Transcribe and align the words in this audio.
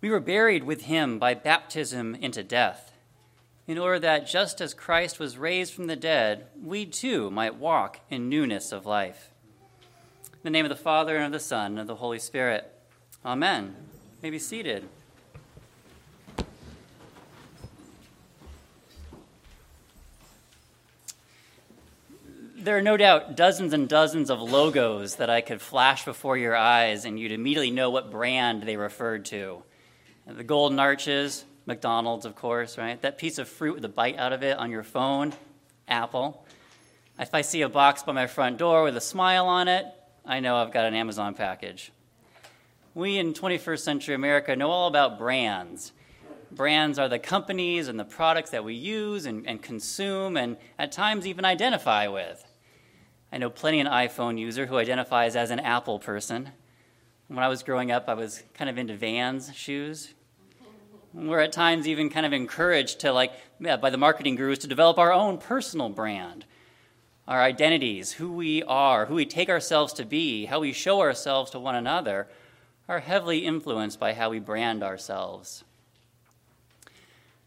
We 0.00 0.10
were 0.10 0.20
buried 0.20 0.62
with 0.62 0.82
him 0.82 1.18
by 1.18 1.34
baptism 1.34 2.14
into 2.14 2.44
death, 2.44 2.92
in 3.66 3.78
order 3.78 3.98
that 3.98 4.28
just 4.28 4.60
as 4.60 4.72
Christ 4.72 5.18
was 5.18 5.36
raised 5.36 5.74
from 5.74 5.88
the 5.88 5.96
dead, 5.96 6.46
we 6.62 6.86
too 6.86 7.32
might 7.32 7.56
walk 7.56 7.98
in 8.08 8.28
newness 8.28 8.70
of 8.70 8.86
life. 8.86 9.32
In 10.32 10.38
the 10.44 10.50
name 10.50 10.64
of 10.64 10.68
the 10.68 10.76
Father, 10.76 11.16
and 11.16 11.26
of 11.26 11.32
the 11.32 11.40
Son, 11.40 11.72
and 11.72 11.80
of 11.80 11.86
the 11.88 11.96
Holy 11.96 12.20
Spirit. 12.20 12.72
Amen. 13.26 13.74
You 13.76 14.18
may 14.22 14.30
be 14.30 14.38
seated. 14.38 14.88
There 22.56 22.78
are 22.78 22.82
no 22.82 22.96
doubt 22.96 23.34
dozens 23.34 23.72
and 23.72 23.88
dozens 23.88 24.30
of 24.30 24.40
logos 24.40 25.16
that 25.16 25.30
I 25.30 25.40
could 25.40 25.60
flash 25.60 26.04
before 26.04 26.36
your 26.36 26.54
eyes, 26.54 27.04
and 27.04 27.18
you'd 27.18 27.32
immediately 27.32 27.72
know 27.72 27.90
what 27.90 28.12
brand 28.12 28.62
they 28.62 28.76
referred 28.76 29.24
to. 29.26 29.64
The 30.28 30.44
golden 30.44 30.78
arches, 30.78 31.46
McDonald's, 31.64 32.26
of 32.26 32.36
course, 32.36 32.76
right? 32.76 33.00
That 33.00 33.16
piece 33.16 33.38
of 33.38 33.48
fruit 33.48 33.76
with 33.76 33.84
a 33.86 33.88
bite 33.88 34.18
out 34.18 34.34
of 34.34 34.42
it 34.42 34.58
on 34.58 34.70
your 34.70 34.82
phone, 34.82 35.32
Apple. 35.88 36.44
If 37.18 37.34
I 37.34 37.40
see 37.40 37.62
a 37.62 37.68
box 37.68 38.02
by 38.02 38.12
my 38.12 38.26
front 38.26 38.58
door 38.58 38.84
with 38.84 38.94
a 38.94 39.00
smile 39.00 39.46
on 39.46 39.68
it, 39.68 39.86
I 40.26 40.40
know 40.40 40.56
I've 40.56 40.70
got 40.70 40.84
an 40.84 40.92
Amazon 40.92 41.32
package. 41.32 41.92
We 42.94 43.16
in 43.16 43.32
21st 43.32 43.78
century 43.78 44.14
America 44.14 44.54
know 44.54 44.70
all 44.70 44.86
about 44.86 45.18
brands. 45.18 45.92
Brands 46.52 46.98
are 46.98 47.08
the 47.08 47.18
companies 47.18 47.88
and 47.88 47.98
the 47.98 48.04
products 48.04 48.50
that 48.50 48.64
we 48.64 48.74
use 48.74 49.24
and, 49.24 49.46
and 49.48 49.62
consume 49.62 50.36
and 50.36 50.58
at 50.78 50.92
times 50.92 51.26
even 51.26 51.46
identify 51.46 52.06
with. 52.06 52.44
I 53.32 53.38
know 53.38 53.48
plenty 53.48 53.80
an 53.80 53.86
iPhone 53.86 54.38
user 54.38 54.66
who 54.66 54.76
identifies 54.76 55.36
as 55.36 55.50
an 55.50 55.60
Apple 55.60 55.98
person. 55.98 56.50
When 57.28 57.38
I 57.38 57.48
was 57.48 57.62
growing 57.62 57.90
up, 57.90 58.08
I 58.08 58.14
was 58.14 58.42
kind 58.52 58.68
of 58.68 58.76
into 58.76 58.94
Vans 58.94 59.54
shoes. 59.54 60.12
We're 61.20 61.40
at 61.40 61.50
times 61.50 61.88
even 61.88 62.10
kind 62.10 62.24
of 62.24 62.32
encouraged 62.32 63.00
to, 63.00 63.12
like, 63.12 63.32
yeah, 63.58 63.76
by 63.76 63.90
the 63.90 63.96
marketing 63.96 64.36
gurus, 64.36 64.60
to 64.60 64.68
develop 64.68 64.98
our 64.98 65.12
own 65.12 65.38
personal 65.38 65.88
brand, 65.88 66.44
our 67.26 67.42
identities, 67.42 68.12
who 68.12 68.30
we 68.30 68.62
are, 68.62 69.06
who 69.06 69.16
we 69.16 69.26
take 69.26 69.48
ourselves 69.48 69.92
to 69.94 70.04
be, 70.04 70.44
how 70.44 70.60
we 70.60 70.72
show 70.72 71.00
ourselves 71.00 71.50
to 71.50 71.58
one 71.58 71.74
another, 71.74 72.28
are 72.88 73.00
heavily 73.00 73.40
influenced 73.40 73.98
by 73.98 74.14
how 74.14 74.30
we 74.30 74.38
brand 74.38 74.84
ourselves. 74.84 75.64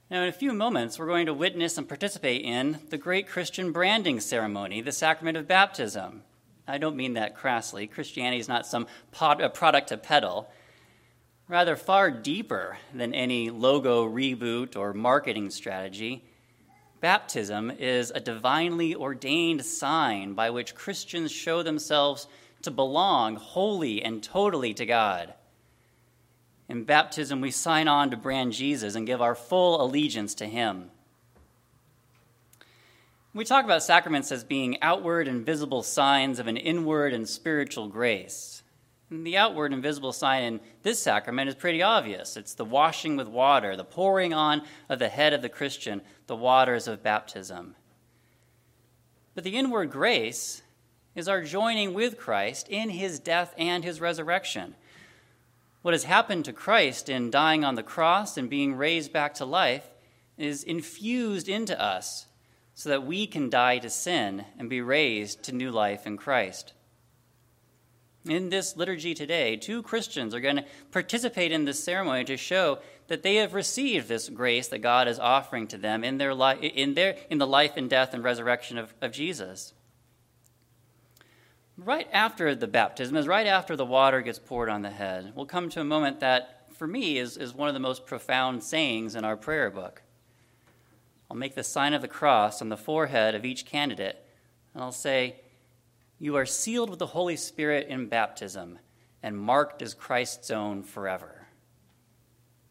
Now, 0.09 0.23
in 0.23 0.27
a 0.27 0.33
few 0.33 0.51
moments, 0.51 0.99
we're 0.99 1.07
going 1.07 1.27
to 1.27 1.33
witness 1.33 1.77
and 1.77 1.87
participate 1.87 2.41
in 2.41 2.79
the 2.89 2.97
great 2.97 3.25
Christian 3.25 3.71
branding 3.71 4.19
ceremony, 4.19 4.81
the 4.81 4.91
sacrament 4.91 5.37
of 5.37 5.47
baptism. 5.47 6.23
I 6.67 6.77
don't 6.77 6.97
mean 6.97 7.13
that 7.13 7.37
crassly. 7.37 7.87
Christianity 7.87 8.39
is 8.39 8.49
not 8.49 8.67
some 8.67 8.87
product 9.13 9.87
to 9.87 9.97
peddle 9.97 10.51
rather 11.51 11.75
far 11.75 12.09
deeper 12.09 12.77
than 12.93 13.13
any 13.13 13.49
logo 13.49 14.07
reboot 14.07 14.77
or 14.77 14.93
marketing 14.93 15.49
strategy. 15.49 16.23
Baptism 17.01 17.69
is 17.71 18.09
a 18.09 18.21
divinely 18.21 18.95
ordained 18.95 19.65
sign 19.65 20.33
by 20.33 20.49
which 20.49 20.73
Christians 20.73 21.29
show 21.29 21.61
themselves 21.61 22.25
to 22.61 22.71
belong 22.71 23.35
wholly 23.35 24.01
and 24.01 24.23
totally 24.23 24.73
to 24.73 24.85
God. 24.85 25.33
In 26.69 26.85
baptism, 26.85 27.41
we 27.41 27.51
sign 27.51 27.89
on 27.89 28.11
to 28.11 28.17
brand 28.17 28.53
Jesus 28.53 28.95
and 28.95 29.05
give 29.05 29.21
our 29.21 29.35
full 29.35 29.83
allegiance 29.83 30.33
to 30.35 30.45
Him. 30.45 30.89
We 33.33 33.43
talk 33.43 33.65
about 33.65 33.83
sacraments 33.83 34.31
as 34.31 34.45
being 34.45 34.81
outward 34.81 35.27
and 35.27 35.45
visible 35.45 35.83
signs 35.83 36.39
of 36.39 36.47
an 36.47 36.55
inward 36.55 37.13
and 37.13 37.27
spiritual 37.27 37.89
grace. 37.89 38.63
The 39.13 39.35
outward 39.35 39.73
and 39.73 39.83
visible 39.83 40.13
sign 40.13 40.43
in 40.43 40.59
this 40.83 41.03
sacrament 41.03 41.49
is 41.49 41.55
pretty 41.55 41.83
obvious. 41.83 42.37
It's 42.37 42.53
the 42.53 42.63
washing 42.63 43.17
with 43.17 43.27
water, 43.27 43.75
the 43.75 43.83
pouring 43.83 44.33
on 44.33 44.61
of 44.87 44.99
the 44.99 45.09
head 45.09 45.33
of 45.33 45.41
the 45.41 45.49
Christian, 45.49 46.01
the 46.27 46.35
waters 46.37 46.87
of 46.87 47.03
baptism. 47.03 47.75
But 49.35 49.43
the 49.43 49.57
inward 49.57 49.91
grace 49.91 50.61
is 51.13 51.27
our 51.27 51.41
joining 51.43 51.93
with 51.93 52.17
Christ 52.17 52.69
in 52.69 52.89
his 52.89 53.19
death 53.19 53.53
and 53.57 53.83
his 53.83 53.99
resurrection. 53.99 54.75
What 55.81 55.93
has 55.93 56.05
happened 56.05 56.45
to 56.45 56.53
Christ 56.53 57.09
in 57.09 57.31
dying 57.31 57.65
on 57.65 57.75
the 57.75 57.83
cross 57.83 58.37
and 58.37 58.49
being 58.49 58.75
raised 58.75 59.11
back 59.11 59.33
to 59.35 59.45
life 59.45 59.89
is 60.37 60.63
infused 60.63 61.49
into 61.49 61.79
us 61.81 62.27
so 62.73 62.87
that 62.87 63.05
we 63.05 63.27
can 63.27 63.49
die 63.49 63.79
to 63.79 63.89
sin 63.89 64.45
and 64.57 64.69
be 64.69 64.79
raised 64.79 65.43
to 65.43 65.51
new 65.51 65.69
life 65.69 66.07
in 66.07 66.15
Christ. 66.15 66.71
In 68.25 68.49
this 68.49 68.77
liturgy 68.77 69.15
today, 69.15 69.55
two 69.55 69.81
Christians 69.81 70.35
are 70.35 70.39
going 70.39 70.57
to 70.57 70.65
participate 70.91 71.51
in 71.51 71.65
this 71.65 71.83
ceremony 71.83 72.23
to 72.25 72.37
show 72.37 72.77
that 73.07 73.23
they 73.23 73.35
have 73.35 73.55
received 73.55 74.07
this 74.07 74.29
grace 74.29 74.67
that 74.67 74.79
God 74.79 75.07
is 75.07 75.17
offering 75.17 75.67
to 75.67 75.77
them 75.77 76.03
in, 76.03 76.19
their 76.19 76.35
li- 76.35 76.67
in, 76.67 76.93
their, 76.93 77.15
in 77.31 77.39
the 77.39 77.47
life 77.47 77.73
and 77.77 77.89
death 77.89 78.13
and 78.13 78.23
resurrection 78.23 78.77
of, 78.77 78.93
of 79.01 79.11
Jesus. 79.11 79.73
Right 81.77 82.07
after 82.13 82.53
the 82.53 82.67
baptism, 82.67 83.17
is 83.17 83.27
right 83.27 83.47
after 83.47 83.75
the 83.75 83.85
water 83.85 84.21
gets 84.21 84.37
poured 84.37 84.69
on 84.69 84.83
the 84.83 84.91
head, 84.91 85.33
we'll 85.35 85.47
come 85.47 85.67
to 85.69 85.81
a 85.81 85.85
moment 85.85 86.19
that, 86.19 86.67
for 86.75 86.85
me, 86.85 87.17
is, 87.17 87.37
is 87.37 87.55
one 87.55 87.69
of 87.69 87.73
the 87.73 87.79
most 87.79 88.05
profound 88.05 88.63
sayings 88.63 89.15
in 89.15 89.25
our 89.25 89.35
prayer 89.35 89.71
book. 89.71 90.03
I'll 91.29 91.37
make 91.37 91.55
the 91.55 91.63
sign 91.63 91.95
of 91.95 92.03
the 92.03 92.07
cross 92.07 92.61
on 92.61 92.69
the 92.69 92.77
forehead 92.77 93.33
of 93.33 93.45
each 93.45 93.65
candidate, 93.65 94.23
and 94.75 94.83
I'll 94.83 94.91
say, 94.91 95.37
you 96.21 96.35
are 96.35 96.45
sealed 96.45 96.91
with 96.91 96.99
the 96.99 97.07
Holy 97.07 97.35
Spirit 97.35 97.87
in 97.87 98.05
baptism 98.05 98.77
and 99.23 99.35
marked 99.35 99.81
as 99.81 99.95
Christ's 99.95 100.51
own 100.51 100.83
forever. 100.83 101.47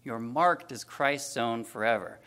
You're 0.04 0.20
marked 0.20 0.70
as 0.70 0.84
Christ's 0.84 1.36
own 1.36 1.64
forever. 1.64 2.20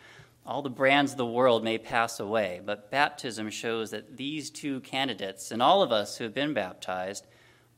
All 0.44 0.60
the 0.60 0.68
brands 0.68 1.12
of 1.12 1.16
the 1.16 1.24
world 1.24 1.64
may 1.64 1.78
pass 1.78 2.20
away, 2.20 2.60
but 2.62 2.90
baptism 2.90 3.48
shows 3.48 3.90
that 3.90 4.18
these 4.18 4.50
two 4.50 4.80
candidates 4.80 5.50
and 5.50 5.62
all 5.62 5.82
of 5.82 5.90
us 5.90 6.18
who 6.18 6.24
have 6.24 6.34
been 6.34 6.52
baptized 6.52 7.26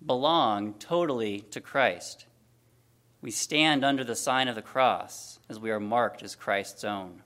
belong 0.05 0.75
totally 0.75 1.43
to 1.53 1.61
Christ. 1.61 2.27
We 3.23 3.31
stand 3.31 3.84
under 3.84 4.03
the 4.03 4.17
sign 4.17 4.49
of 4.49 4.57
the 4.57 4.61
cross 4.63 5.39
as 5.49 5.61
we 5.61 5.71
are 5.71 5.78
marked 5.78 6.25
as 6.25 6.34
Christ's 6.34 6.83
own. 6.83 7.23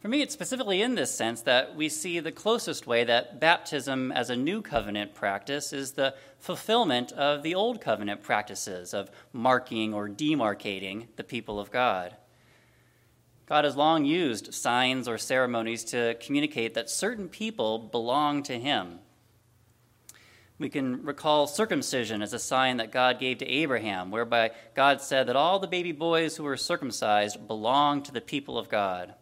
For 0.00 0.08
me, 0.08 0.20
it's 0.20 0.34
specifically 0.34 0.82
in 0.82 0.94
this 0.94 1.10
sense 1.10 1.42
that 1.42 1.74
we 1.74 1.88
see 1.88 2.20
the 2.20 2.30
closest 2.30 2.86
way 2.86 3.02
that 3.04 3.40
baptism 3.40 4.12
as 4.12 4.30
a 4.30 4.36
new 4.36 4.60
covenant 4.60 5.14
practice 5.14 5.72
is 5.72 5.92
the 5.92 6.14
fulfillment 6.38 7.12
of 7.12 7.42
the 7.42 7.54
old 7.54 7.80
covenant 7.80 8.22
practices 8.22 8.92
of 8.92 9.10
marking 9.32 9.94
or 9.94 10.08
demarcating 10.08 11.06
the 11.16 11.24
people 11.24 11.58
of 11.58 11.70
God. 11.70 12.14
God 13.46 13.64
has 13.64 13.76
long 13.76 14.04
used 14.04 14.52
signs 14.52 15.08
or 15.08 15.18
ceremonies 15.18 15.84
to 15.84 16.16
communicate 16.20 16.74
that 16.74 16.90
certain 16.90 17.28
people 17.28 17.78
belong 17.78 18.42
to 18.44 18.58
Him. 18.58 18.98
We 20.58 20.68
can 20.68 21.04
recall 21.04 21.46
circumcision 21.46 22.22
as 22.22 22.32
a 22.32 22.38
sign 22.38 22.78
that 22.78 22.92
God 22.92 23.18
gave 23.20 23.38
to 23.38 23.46
Abraham, 23.46 24.10
whereby 24.10 24.50
God 24.74 25.00
said 25.00 25.28
that 25.28 25.36
all 25.36 25.58
the 25.58 25.66
baby 25.66 25.92
boys 25.92 26.36
who 26.36 26.44
were 26.44 26.56
circumcised 26.56 27.46
belong 27.46 28.02
to 28.02 28.12
the 28.12 28.20
people 28.20 28.58
of 28.58 28.68
God. 28.68 29.14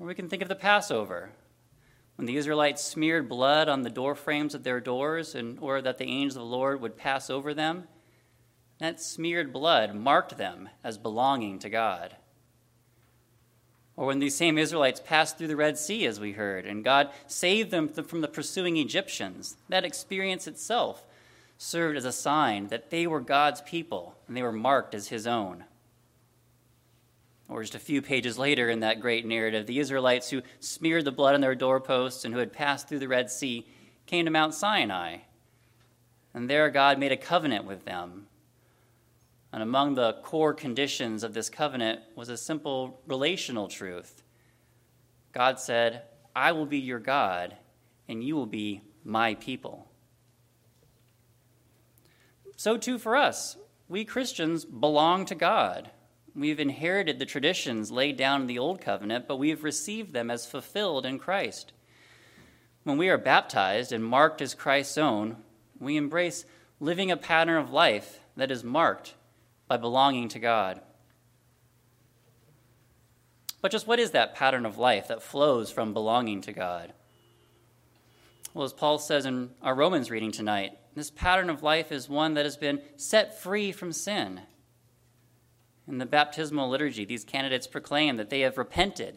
Or 0.00 0.06
we 0.06 0.14
can 0.14 0.28
think 0.28 0.42
of 0.42 0.48
the 0.48 0.54
Passover, 0.54 1.30
when 2.16 2.26
the 2.26 2.36
Israelites 2.36 2.84
smeared 2.84 3.28
blood 3.28 3.68
on 3.68 3.82
the 3.82 3.90
door 3.90 4.14
frames 4.14 4.54
of 4.54 4.64
their 4.64 4.80
doors 4.80 5.34
in 5.34 5.58
order 5.58 5.82
that 5.82 5.98
the 5.98 6.04
angels 6.04 6.36
of 6.36 6.42
the 6.42 6.48
Lord 6.48 6.80
would 6.80 6.96
pass 6.96 7.30
over 7.30 7.54
them. 7.54 7.88
That 8.78 9.00
smeared 9.00 9.52
blood 9.52 9.94
marked 9.94 10.36
them 10.36 10.68
as 10.84 10.98
belonging 10.98 11.58
to 11.60 11.70
God. 11.70 12.16
Or 13.96 14.06
when 14.06 14.20
these 14.20 14.36
same 14.36 14.58
Israelites 14.58 15.02
passed 15.04 15.36
through 15.36 15.48
the 15.48 15.56
Red 15.56 15.76
Sea, 15.76 16.06
as 16.06 16.20
we 16.20 16.32
heard, 16.32 16.64
and 16.64 16.84
God 16.84 17.10
saved 17.26 17.72
them 17.72 17.88
from 17.88 18.20
the 18.20 18.28
pursuing 18.28 18.76
Egyptians, 18.76 19.56
that 19.68 19.84
experience 19.84 20.46
itself 20.46 21.04
served 21.56 21.96
as 21.96 22.04
a 22.04 22.12
sign 22.12 22.68
that 22.68 22.90
they 22.90 23.08
were 23.08 23.20
God's 23.20 23.60
people 23.62 24.16
and 24.28 24.36
they 24.36 24.42
were 24.42 24.52
marked 24.52 24.94
as 24.94 25.08
His 25.08 25.26
own. 25.26 25.64
Or 27.48 27.62
just 27.62 27.74
a 27.74 27.78
few 27.78 28.02
pages 28.02 28.38
later 28.38 28.68
in 28.68 28.80
that 28.80 29.00
great 29.00 29.24
narrative, 29.24 29.66
the 29.66 29.78
Israelites 29.78 30.28
who 30.28 30.42
smeared 30.60 31.06
the 31.06 31.12
blood 31.12 31.34
on 31.34 31.40
their 31.40 31.54
doorposts 31.54 32.24
and 32.24 32.34
who 32.34 32.40
had 32.40 32.52
passed 32.52 32.88
through 32.88 32.98
the 32.98 33.08
Red 33.08 33.30
Sea 33.30 33.66
came 34.06 34.26
to 34.26 34.30
Mount 34.30 34.54
Sinai. 34.54 35.18
And 36.34 36.48
there 36.48 36.68
God 36.68 36.98
made 36.98 37.12
a 37.12 37.16
covenant 37.16 37.64
with 37.64 37.84
them. 37.84 38.26
And 39.52 39.62
among 39.62 39.94
the 39.94 40.14
core 40.22 40.52
conditions 40.52 41.22
of 41.24 41.32
this 41.32 41.48
covenant 41.48 42.00
was 42.14 42.28
a 42.28 42.36
simple 42.36 43.00
relational 43.06 43.68
truth. 43.68 44.22
God 45.32 45.58
said, 45.58 46.02
I 46.36 46.52
will 46.52 46.66
be 46.66 46.78
your 46.78 46.98
God, 46.98 47.56
and 48.08 48.22
you 48.22 48.36
will 48.36 48.46
be 48.46 48.82
my 49.04 49.34
people. 49.34 49.90
So, 52.56 52.76
too, 52.76 52.98
for 52.98 53.16
us, 53.16 53.56
we 53.88 54.04
Christians 54.04 54.64
belong 54.64 55.24
to 55.26 55.34
God. 55.34 55.90
We've 56.38 56.60
inherited 56.60 57.18
the 57.18 57.26
traditions 57.26 57.90
laid 57.90 58.16
down 58.16 58.42
in 58.42 58.46
the 58.46 58.60
Old 58.60 58.80
Covenant, 58.80 59.26
but 59.26 59.38
we 59.38 59.50
have 59.50 59.64
received 59.64 60.12
them 60.12 60.30
as 60.30 60.46
fulfilled 60.46 61.04
in 61.04 61.18
Christ. 61.18 61.72
When 62.84 62.96
we 62.96 63.08
are 63.08 63.18
baptized 63.18 63.90
and 63.90 64.04
marked 64.04 64.40
as 64.40 64.54
Christ's 64.54 64.98
own, 64.98 65.38
we 65.80 65.96
embrace 65.96 66.44
living 66.78 67.10
a 67.10 67.16
pattern 67.16 67.56
of 67.56 67.72
life 67.72 68.20
that 68.36 68.52
is 68.52 68.62
marked 68.62 69.14
by 69.66 69.78
belonging 69.78 70.28
to 70.28 70.38
God. 70.38 70.80
But 73.60 73.72
just 73.72 73.88
what 73.88 73.98
is 73.98 74.12
that 74.12 74.36
pattern 74.36 74.64
of 74.64 74.78
life 74.78 75.08
that 75.08 75.24
flows 75.24 75.72
from 75.72 75.92
belonging 75.92 76.42
to 76.42 76.52
God? 76.52 76.92
Well, 78.54 78.64
as 78.64 78.72
Paul 78.72 79.00
says 79.00 79.26
in 79.26 79.50
our 79.60 79.74
Romans 79.74 80.08
reading 80.08 80.30
tonight, 80.30 80.78
this 80.94 81.10
pattern 81.10 81.50
of 81.50 81.64
life 81.64 81.90
is 81.90 82.08
one 82.08 82.34
that 82.34 82.46
has 82.46 82.56
been 82.56 82.80
set 82.96 83.40
free 83.40 83.72
from 83.72 83.90
sin. 83.90 84.42
In 85.88 85.98
the 85.98 86.06
baptismal 86.06 86.68
liturgy, 86.68 87.06
these 87.06 87.24
candidates 87.24 87.66
proclaim 87.66 88.18
that 88.18 88.28
they 88.28 88.40
have 88.40 88.58
repented, 88.58 89.16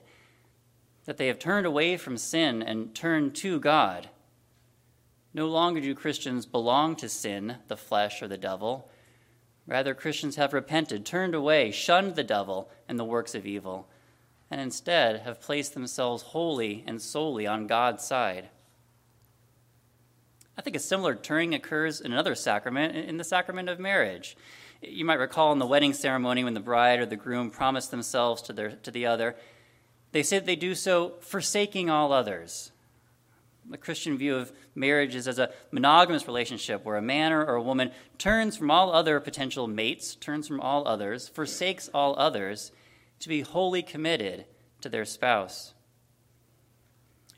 that 1.05 1.17
they 1.17 1.27
have 1.27 1.37
turned 1.37 1.65
away 1.65 1.97
from 1.97 2.15
sin 2.17 2.61
and 2.61 2.95
turned 2.95 3.35
to 3.35 3.59
God. 3.59 4.09
No 5.33 5.47
longer 5.47 5.81
do 5.81 5.93
Christians 5.93 6.45
belong 6.45 6.95
to 6.97 7.09
sin, 7.09 7.57
the 7.67 7.75
flesh, 7.75 8.21
or 8.21 8.27
the 8.27 8.37
devil. 8.37 8.89
Rather, 9.67 9.93
Christians 9.93 10.37
have 10.37 10.53
repented, 10.53 11.05
turned 11.05 11.35
away, 11.35 11.71
shunned 11.71 12.15
the 12.15 12.23
devil 12.23 12.69
and 12.87 12.97
the 12.97 13.05
works 13.05 13.35
of 13.35 13.45
evil, 13.45 13.89
and 14.49 14.61
instead 14.61 15.21
have 15.21 15.41
placed 15.41 15.73
themselves 15.73 16.23
wholly 16.23 16.83
and 16.87 17.01
solely 17.01 17.45
on 17.45 17.67
God's 17.67 18.03
side. 18.05 18.49
I 20.57 20.61
think 20.61 20.75
a 20.75 20.79
similar 20.79 21.15
turning 21.15 21.53
occurs 21.53 22.01
in 22.01 22.11
another 22.11 22.35
sacrament, 22.35 22.95
in 22.95 23.17
the 23.17 23.23
sacrament 23.23 23.69
of 23.69 23.79
marriage. 23.79 24.35
You 24.81 25.05
might 25.05 25.19
recall 25.19 25.51
in 25.51 25.59
the 25.59 25.67
wedding 25.67 25.93
ceremony 25.93 26.43
when 26.43 26.53
the 26.53 26.59
bride 26.59 26.99
or 26.99 27.05
the 27.05 27.15
groom 27.15 27.51
promise 27.51 27.87
themselves 27.87 28.41
to, 28.43 28.53
their, 28.53 28.71
to 28.71 28.91
the 28.91 29.05
other, 29.05 29.35
they 30.11 30.23
say 30.23 30.39
that 30.39 30.45
they 30.45 30.55
do 30.55 30.75
so 30.75 31.13
forsaking 31.21 31.89
all 31.89 32.11
others. 32.11 32.71
The 33.69 33.77
Christian 33.77 34.17
view 34.17 34.35
of 34.35 34.51
marriage 34.75 35.15
is 35.15 35.27
as 35.27 35.39
a 35.39 35.51
monogamous 35.71 36.27
relationship 36.27 36.83
where 36.83 36.97
a 36.97 37.01
man 37.01 37.31
or 37.31 37.55
a 37.55 37.61
woman 37.61 37.91
turns 38.17 38.57
from 38.57 38.71
all 38.71 38.91
other 38.91 39.19
potential 39.19 39.67
mates, 39.67 40.15
turns 40.15 40.47
from 40.47 40.59
all 40.59 40.87
others, 40.87 41.27
forsakes 41.27 41.89
all 41.93 42.17
others 42.17 42.71
to 43.19 43.29
be 43.29 43.41
wholly 43.41 43.83
committed 43.83 44.45
to 44.81 44.89
their 44.89 45.05
spouse. 45.05 45.73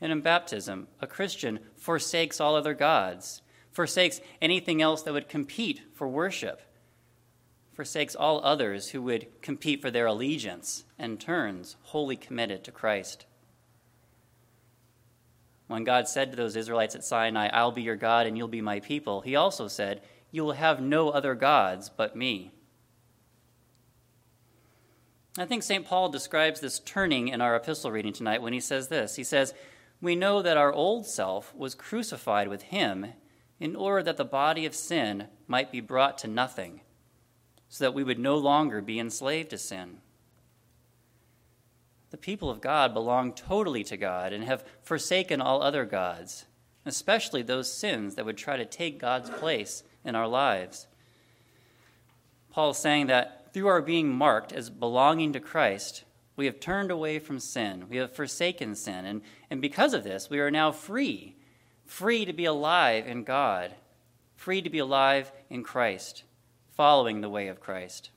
And 0.03 0.11
in 0.11 0.19
baptism, 0.19 0.89
a 0.99 1.07
Christian 1.07 1.59
forsakes 1.77 2.41
all 2.41 2.57
other 2.57 2.73
gods, 2.73 3.41
forsakes 3.71 4.19
anything 4.41 4.81
else 4.81 5.01
that 5.03 5.13
would 5.13 5.29
compete 5.29 5.81
for 5.93 6.09
worship, 6.09 6.61
forsakes 7.73 8.13
all 8.13 8.43
others 8.43 8.89
who 8.89 9.01
would 9.01 9.27
compete 9.41 9.81
for 9.81 9.89
their 9.89 10.05
allegiance, 10.05 10.83
and 10.99 11.21
turns 11.21 11.77
wholly 11.83 12.17
committed 12.17 12.65
to 12.65 12.71
Christ. 12.73 13.25
When 15.67 15.85
God 15.85 16.09
said 16.09 16.31
to 16.31 16.35
those 16.35 16.57
Israelites 16.57 16.95
at 16.95 17.05
Sinai, 17.05 17.47
I'll 17.53 17.71
be 17.71 17.83
your 17.83 17.95
God 17.95 18.27
and 18.27 18.37
you'll 18.37 18.49
be 18.49 18.59
my 18.59 18.81
people, 18.81 19.21
he 19.21 19.37
also 19.37 19.69
said, 19.69 20.01
You 20.31 20.43
will 20.43 20.51
have 20.51 20.81
no 20.81 21.11
other 21.11 21.33
gods 21.33 21.89
but 21.89 22.13
me. 22.13 22.51
I 25.37 25.45
think 25.45 25.63
St. 25.63 25.85
Paul 25.85 26.09
describes 26.09 26.59
this 26.59 26.79
turning 26.79 27.29
in 27.29 27.39
our 27.39 27.55
epistle 27.55 27.89
reading 27.89 28.13
tonight 28.13 28.41
when 28.41 28.51
he 28.51 28.59
says 28.59 28.89
this. 28.89 29.15
He 29.15 29.23
says, 29.23 29.53
we 30.03 30.17
know 30.17 30.41
that 30.41 30.57
our 30.57 30.73
old 30.73 31.05
self 31.05 31.55
was 31.55 31.73
crucified 31.73 32.49
with 32.49 32.63
him 32.63 33.13
in 33.57 33.73
order 33.73 34.03
that 34.03 34.17
the 34.17 34.25
body 34.25 34.65
of 34.65 34.75
sin 34.75 35.27
might 35.47 35.71
be 35.71 35.79
brought 35.79 36.17
to 36.17 36.27
nothing, 36.27 36.81
so 37.69 37.85
that 37.85 37.93
we 37.93 38.03
would 38.03 38.19
no 38.19 38.35
longer 38.35 38.81
be 38.81 38.99
enslaved 38.99 39.49
to 39.49 39.57
sin. 39.57 39.99
The 42.09 42.17
people 42.17 42.49
of 42.49 42.59
God 42.59 42.93
belong 42.93 43.31
totally 43.31 43.85
to 43.85 43.95
God 43.95 44.33
and 44.33 44.43
have 44.43 44.65
forsaken 44.81 45.39
all 45.39 45.63
other 45.63 45.85
gods, 45.85 46.47
especially 46.85 47.41
those 47.41 47.71
sins 47.71 48.15
that 48.15 48.25
would 48.25 48.37
try 48.37 48.57
to 48.57 48.65
take 48.65 48.99
God's 48.99 49.29
place 49.29 49.83
in 50.03 50.15
our 50.15 50.27
lives. 50.27 50.85
Paul 52.51 52.71
is 52.71 52.77
saying 52.77 53.07
that 53.07 53.53
through 53.53 53.67
our 53.67 53.81
being 53.81 54.09
marked 54.09 54.51
as 54.51 54.69
belonging 54.69 55.31
to 55.31 55.39
Christ, 55.39 56.03
we 56.35 56.45
have 56.45 56.59
turned 56.59 56.91
away 56.91 57.19
from 57.19 57.39
sin. 57.39 57.85
We 57.89 57.97
have 57.97 58.15
forsaken 58.15 58.75
sin. 58.75 59.05
And, 59.05 59.21
and 59.49 59.61
because 59.61 59.93
of 59.93 60.03
this, 60.03 60.29
we 60.29 60.39
are 60.39 60.51
now 60.51 60.71
free 60.71 61.35
free 61.85 62.25
to 62.25 62.33
be 62.33 62.45
alive 62.45 63.05
in 63.05 63.23
God, 63.23 63.73
free 64.35 64.61
to 64.61 64.69
be 64.69 64.79
alive 64.79 65.31
in 65.49 65.63
Christ, 65.63 66.23
following 66.71 67.21
the 67.21 67.29
way 67.29 67.47
of 67.49 67.59
Christ. 67.59 68.09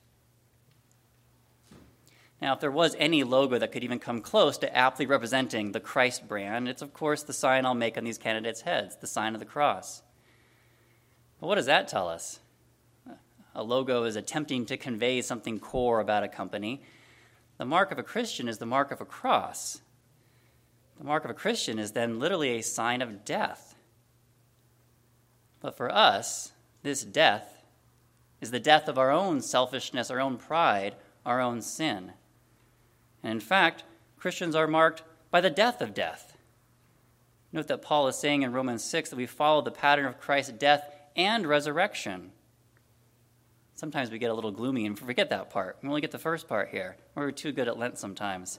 Now, 2.40 2.54
if 2.54 2.60
there 2.60 2.70
was 2.70 2.94
any 2.98 3.24
logo 3.24 3.58
that 3.58 3.72
could 3.72 3.84
even 3.84 3.98
come 3.98 4.20
close 4.20 4.58
to 4.58 4.76
aptly 4.76 5.06
representing 5.06 5.72
the 5.72 5.80
Christ 5.80 6.28
brand, 6.28 6.68
it's 6.68 6.82
of 6.82 6.92
course 6.92 7.22
the 7.22 7.32
sign 7.32 7.64
I'll 7.64 7.74
make 7.74 7.96
on 7.96 8.04
these 8.04 8.18
candidates' 8.18 8.60
heads, 8.60 8.96
the 8.96 9.06
sign 9.06 9.34
of 9.34 9.40
the 9.40 9.46
cross. 9.46 10.02
But 11.40 11.46
what 11.46 11.54
does 11.54 11.66
that 11.66 11.88
tell 11.88 12.08
us? 12.08 12.40
A 13.54 13.62
logo 13.62 14.04
is 14.04 14.16
attempting 14.16 14.66
to 14.66 14.76
convey 14.76 15.22
something 15.22 15.58
core 15.58 16.00
about 16.00 16.24
a 16.24 16.28
company, 16.28 16.82
the 17.58 17.64
mark 17.64 17.90
of 17.90 17.98
a 17.98 18.02
Christian 18.02 18.48
is 18.48 18.58
the 18.58 18.66
mark 18.66 18.90
of 18.90 19.00
a 19.00 19.06
cross. 19.06 19.80
The 20.98 21.04
mark 21.04 21.24
of 21.24 21.30
a 21.30 21.34
Christian 21.34 21.78
is 21.78 21.92
then 21.92 22.18
literally 22.18 22.56
a 22.56 22.62
sign 22.62 23.02
of 23.02 23.24
death. 23.24 23.74
But 25.60 25.76
for 25.76 25.90
us, 25.92 26.52
this 26.82 27.02
death 27.02 27.64
is 28.40 28.50
the 28.50 28.60
death 28.60 28.88
of 28.88 28.98
our 28.98 29.10
own 29.10 29.40
selfishness, 29.40 30.10
our 30.10 30.20
own 30.20 30.36
pride, 30.36 30.94
our 31.24 31.40
own 31.40 31.62
sin. 31.62 32.12
And 33.22 33.32
in 33.32 33.40
fact, 33.40 33.84
Christians 34.18 34.54
are 34.54 34.66
marked 34.66 35.02
by 35.30 35.40
the 35.40 35.50
death 35.50 35.80
of 35.80 35.94
death. 35.94 36.36
Note 37.52 37.68
that 37.68 37.82
Paul 37.82 38.08
is 38.08 38.16
saying 38.16 38.42
in 38.42 38.52
Romans 38.52 38.84
6 38.84 39.10
that 39.10 39.16
we 39.16 39.26
follow 39.26 39.62
the 39.62 39.70
pattern 39.70 40.06
of 40.06 40.20
Christ's 40.20 40.52
death 40.52 40.90
and 41.14 41.46
resurrection. 41.46 42.32
Sometimes 43.76 44.10
we 44.10 44.18
get 44.18 44.30
a 44.30 44.34
little 44.34 44.50
gloomy 44.50 44.86
and 44.86 44.98
forget 44.98 45.28
that 45.28 45.50
part. 45.50 45.76
We 45.82 45.88
only 45.90 46.00
get 46.00 46.10
the 46.10 46.18
first 46.18 46.48
part 46.48 46.70
here. 46.70 46.96
We're 47.14 47.30
too 47.30 47.52
good 47.52 47.68
at 47.68 47.78
Lent 47.78 47.98
sometimes. 47.98 48.58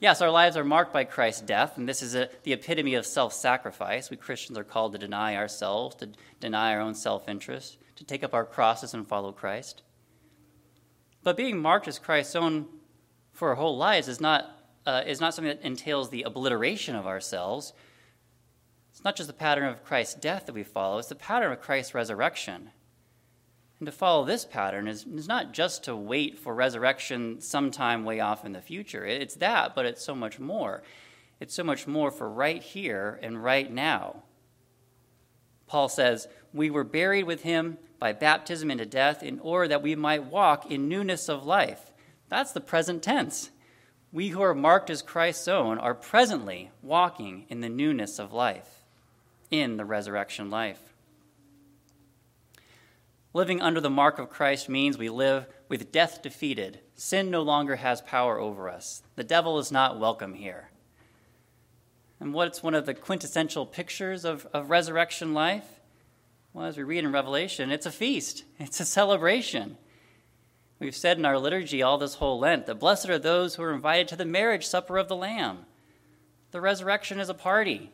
Yes, 0.00 0.20
our 0.20 0.30
lives 0.30 0.56
are 0.56 0.64
marked 0.64 0.92
by 0.92 1.04
Christ's 1.04 1.42
death, 1.42 1.78
and 1.78 1.88
this 1.88 2.02
is 2.02 2.16
a, 2.16 2.28
the 2.42 2.52
epitome 2.52 2.96
of 2.96 3.06
self 3.06 3.32
sacrifice. 3.32 4.10
We 4.10 4.16
Christians 4.16 4.58
are 4.58 4.64
called 4.64 4.92
to 4.92 4.98
deny 4.98 5.36
ourselves, 5.36 5.94
to 5.96 6.10
deny 6.40 6.74
our 6.74 6.80
own 6.80 6.94
self 6.94 7.28
interest, 7.28 7.78
to 7.94 8.04
take 8.04 8.24
up 8.24 8.34
our 8.34 8.44
crosses 8.44 8.94
and 8.94 9.06
follow 9.06 9.30
Christ. 9.30 9.82
But 11.22 11.36
being 11.36 11.58
marked 11.58 11.86
as 11.86 12.00
Christ's 12.00 12.34
own 12.34 12.66
for 13.32 13.50
our 13.50 13.54
whole 13.54 13.76
lives 13.76 14.08
is 14.08 14.20
not, 14.20 14.60
uh, 14.86 15.04
is 15.06 15.20
not 15.20 15.34
something 15.34 15.56
that 15.56 15.64
entails 15.64 16.10
the 16.10 16.24
obliteration 16.24 16.96
of 16.96 17.06
ourselves. 17.06 17.72
It's 18.90 19.04
not 19.04 19.14
just 19.14 19.28
the 19.28 19.34
pattern 19.34 19.66
of 19.66 19.84
Christ's 19.84 20.14
death 20.14 20.46
that 20.46 20.54
we 20.54 20.64
follow, 20.64 20.98
it's 20.98 21.08
the 21.08 21.14
pattern 21.14 21.52
of 21.52 21.60
Christ's 21.60 21.94
resurrection. 21.94 22.70
And 23.78 23.86
to 23.86 23.92
follow 23.92 24.24
this 24.24 24.44
pattern 24.44 24.88
is, 24.88 25.04
is 25.04 25.28
not 25.28 25.52
just 25.52 25.84
to 25.84 25.94
wait 25.94 26.38
for 26.38 26.54
resurrection 26.54 27.40
sometime 27.40 28.04
way 28.04 28.20
off 28.20 28.44
in 28.44 28.52
the 28.52 28.62
future. 28.62 29.04
It's 29.04 29.34
that, 29.36 29.74
but 29.74 29.84
it's 29.84 30.04
so 30.04 30.14
much 30.14 30.38
more. 30.38 30.82
It's 31.40 31.54
so 31.54 31.62
much 31.62 31.86
more 31.86 32.10
for 32.10 32.28
right 32.28 32.62
here 32.62 33.18
and 33.22 33.42
right 33.42 33.70
now. 33.70 34.22
Paul 35.66 35.88
says, 35.88 36.26
We 36.54 36.70
were 36.70 36.84
buried 36.84 37.24
with 37.24 37.42
him 37.42 37.76
by 37.98 38.12
baptism 38.12 38.70
into 38.70 38.86
death 38.86 39.22
in 39.22 39.40
order 39.40 39.68
that 39.68 39.82
we 39.82 39.94
might 39.94 40.24
walk 40.24 40.70
in 40.70 40.88
newness 40.88 41.28
of 41.28 41.44
life. 41.44 41.92
That's 42.28 42.52
the 42.52 42.60
present 42.60 43.02
tense. 43.02 43.50
We 44.12 44.28
who 44.28 44.40
are 44.40 44.54
marked 44.54 44.88
as 44.88 45.02
Christ's 45.02 45.48
own 45.48 45.78
are 45.78 45.94
presently 45.94 46.70
walking 46.82 47.44
in 47.48 47.60
the 47.60 47.68
newness 47.68 48.18
of 48.18 48.32
life, 48.32 48.84
in 49.50 49.76
the 49.76 49.84
resurrection 49.84 50.48
life. 50.48 50.95
Living 53.36 53.60
under 53.60 53.82
the 53.82 53.90
mark 53.90 54.18
of 54.18 54.30
Christ 54.30 54.66
means 54.66 54.96
we 54.96 55.10
live 55.10 55.44
with 55.68 55.92
death 55.92 56.22
defeated. 56.22 56.80
Sin 56.94 57.30
no 57.30 57.42
longer 57.42 57.76
has 57.76 58.00
power 58.00 58.40
over 58.40 58.70
us. 58.70 59.02
The 59.14 59.24
devil 59.24 59.58
is 59.58 59.70
not 59.70 60.00
welcome 60.00 60.32
here. 60.32 60.70
And 62.18 62.32
what's 62.32 62.62
one 62.62 62.72
of 62.74 62.86
the 62.86 62.94
quintessential 62.94 63.66
pictures 63.66 64.24
of, 64.24 64.46
of 64.54 64.70
resurrection 64.70 65.34
life? 65.34 65.66
Well, 66.54 66.64
as 66.64 66.78
we 66.78 66.82
read 66.82 67.04
in 67.04 67.12
Revelation, 67.12 67.70
it's 67.70 67.84
a 67.84 67.90
feast, 67.90 68.44
it's 68.58 68.80
a 68.80 68.86
celebration. 68.86 69.76
We've 70.78 70.96
said 70.96 71.18
in 71.18 71.26
our 71.26 71.38
liturgy 71.38 71.82
all 71.82 71.98
this 71.98 72.14
whole 72.14 72.38
Lent 72.38 72.64
that 72.64 72.76
blessed 72.76 73.10
are 73.10 73.18
those 73.18 73.56
who 73.56 73.62
are 73.64 73.74
invited 73.74 74.08
to 74.08 74.16
the 74.16 74.24
marriage 74.24 74.66
supper 74.66 74.96
of 74.96 75.08
the 75.08 75.14
Lamb. 75.14 75.66
The 76.52 76.62
resurrection 76.62 77.20
is 77.20 77.28
a 77.28 77.34
party, 77.34 77.92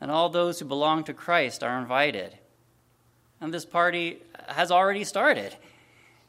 and 0.00 0.10
all 0.10 0.30
those 0.30 0.58
who 0.58 0.64
belong 0.64 1.04
to 1.04 1.14
Christ 1.14 1.62
are 1.62 1.78
invited. 1.78 2.40
And 3.40 3.52
this 3.52 3.64
party 3.64 4.22
has 4.48 4.70
already 4.70 5.04
started. 5.04 5.56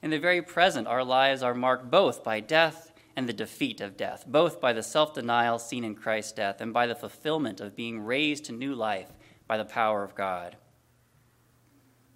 In 0.02 0.12
the 0.12 0.20
very 0.20 0.42
present, 0.42 0.88
our 0.88 1.04
lives 1.04 1.42
are 1.42 1.54
marked 1.54 1.90
both 1.90 2.24
by 2.24 2.40
death 2.40 2.92
and 3.16 3.30
the 3.30 3.34
defeat 3.34 3.80
of 3.80 3.98
death, 3.98 4.26
both 4.28 4.60
by 4.60 4.74
the 4.74 4.84
self 4.84 5.14
denial 5.14 5.58
seen 5.58 5.84
in 5.84 5.96
Christ's 5.96 6.34
death 6.34 6.60
and 6.60 6.74
by 6.74 6.86
the 6.86 6.96
fulfillment 6.96 7.62
of 7.62 7.76
being 7.76 8.02
raised 8.02 8.46
to 8.46 8.52
new 8.52 8.76
life 8.76 9.12
by 9.48 9.58
the 9.58 9.66
power 9.66 10.04
of 10.04 10.16
God. 10.16 10.58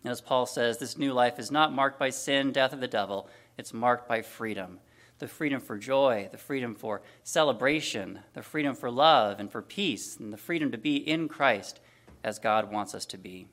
And 0.03 0.11
as 0.11 0.21
Paul 0.21 0.45
says, 0.45 0.77
this 0.77 0.97
new 0.97 1.13
life 1.13 1.39
is 1.39 1.51
not 1.51 1.73
marked 1.73 1.99
by 1.99 2.09
sin, 2.09 2.51
death, 2.51 2.73
or 2.73 2.77
the 2.77 2.87
devil, 2.87 3.29
it's 3.57 3.73
marked 3.73 4.07
by 4.07 4.21
freedom 4.21 4.79
the 5.19 5.27
freedom 5.27 5.59
for 5.59 5.77
joy, 5.77 6.29
the 6.31 6.37
freedom 6.37 6.73
for 6.73 7.01
celebration, 7.23 8.19
the 8.33 8.41
freedom 8.41 8.73
for 8.73 8.89
love 8.89 9.39
and 9.39 9.51
for 9.51 9.61
peace, 9.61 10.17
and 10.17 10.33
the 10.33 10.37
freedom 10.37 10.71
to 10.71 10.77
be 10.77 10.95
in 10.95 11.27
Christ 11.27 11.79
as 12.23 12.39
God 12.39 12.71
wants 12.71 12.95
us 12.95 13.05
to 13.07 13.17
be. 13.17 13.47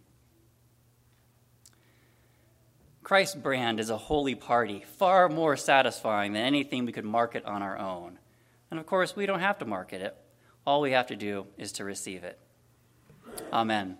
Christ's 3.07 3.37
brand 3.37 3.79
is 3.79 3.89
a 3.89 3.97
holy 3.97 4.35
party, 4.35 4.83
far 4.99 5.29
more 5.29 5.57
satisfying 5.57 6.33
than 6.33 6.43
anything 6.43 6.85
we 6.85 6.91
could 6.91 7.05
market 7.05 7.45
on 7.45 7.63
our 7.63 7.79
own. 7.79 8.19
And 8.69 8.81
of 8.81 8.87
course, 8.87 9.15
we 9.15 9.27
don't 9.27 9.39
have 9.39 9.59
to 9.59 9.65
market 9.65 10.03
it. 10.03 10.17
All 10.67 10.81
we 10.81 10.91
have 10.91 11.07
to 11.07 11.15
do 11.15 11.47
is 11.57 11.71
to 11.75 11.85
receive 11.85 12.25
it. 12.25 12.37
Amen. 13.53 13.97